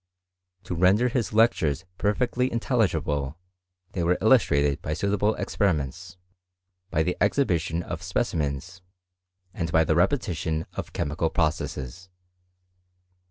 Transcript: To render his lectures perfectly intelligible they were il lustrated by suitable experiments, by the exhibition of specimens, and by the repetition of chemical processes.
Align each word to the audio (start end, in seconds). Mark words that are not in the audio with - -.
To 0.63 0.73
render 0.73 1.09
his 1.09 1.31
lectures 1.31 1.85
perfectly 1.99 2.51
intelligible 2.51 3.37
they 3.91 4.03
were 4.03 4.17
il 4.19 4.29
lustrated 4.29 4.81
by 4.81 4.95
suitable 4.95 5.35
experiments, 5.35 6.17
by 6.89 7.03
the 7.03 7.15
exhibition 7.21 7.83
of 7.83 8.01
specimens, 8.01 8.81
and 9.53 9.71
by 9.71 9.83
the 9.83 9.93
repetition 9.93 10.65
of 10.73 10.93
chemical 10.93 11.29
processes. 11.29 12.09